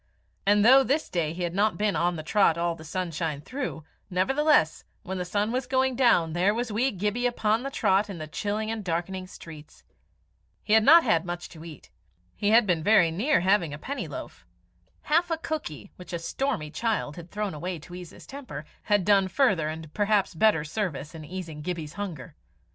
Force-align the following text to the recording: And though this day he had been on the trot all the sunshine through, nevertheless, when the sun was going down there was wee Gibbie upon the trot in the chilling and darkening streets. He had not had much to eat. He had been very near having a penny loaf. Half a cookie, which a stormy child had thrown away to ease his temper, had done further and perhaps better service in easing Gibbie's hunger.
And 0.47 0.65
though 0.65 0.81
this 0.83 1.09
day 1.09 1.31
he 1.31 1.43
had 1.43 1.53
been 1.77 1.95
on 1.95 2.15
the 2.15 2.23
trot 2.23 2.57
all 2.57 2.73
the 2.73 2.83
sunshine 2.83 3.39
through, 3.39 3.83
nevertheless, 4.09 4.83
when 5.03 5.19
the 5.19 5.25
sun 5.25 5.51
was 5.51 5.67
going 5.67 5.95
down 5.95 6.33
there 6.33 6.55
was 6.55 6.71
wee 6.71 6.89
Gibbie 6.89 7.27
upon 7.27 7.61
the 7.61 7.69
trot 7.69 8.09
in 8.09 8.17
the 8.17 8.25
chilling 8.25 8.71
and 8.71 8.83
darkening 8.83 9.27
streets. 9.27 9.83
He 10.63 10.73
had 10.73 10.83
not 10.83 11.03
had 11.03 11.23
much 11.23 11.49
to 11.49 11.63
eat. 11.63 11.91
He 12.35 12.49
had 12.49 12.65
been 12.65 12.81
very 12.81 13.11
near 13.11 13.41
having 13.41 13.75
a 13.75 13.77
penny 13.77 14.07
loaf. 14.07 14.43
Half 15.03 15.29
a 15.29 15.37
cookie, 15.37 15.91
which 15.97 16.13
a 16.13 16.17
stormy 16.17 16.71
child 16.71 17.15
had 17.15 17.29
thrown 17.29 17.53
away 17.53 17.77
to 17.77 17.93
ease 17.93 18.09
his 18.09 18.25
temper, 18.25 18.65
had 18.85 19.05
done 19.05 19.27
further 19.27 19.67
and 19.69 19.93
perhaps 19.93 20.33
better 20.33 20.63
service 20.63 21.13
in 21.13 21.23
easing 21.23 21.61
Gibbie's 21.61 21.93
hunger. 21.93 22.35